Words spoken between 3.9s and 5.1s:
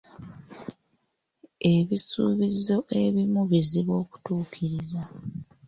okutuukiriza.